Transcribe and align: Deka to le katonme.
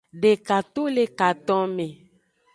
Deka 0.21 0.57
to 0.73 0.81
le 0.95 1.03
katonme. 1.19 1.87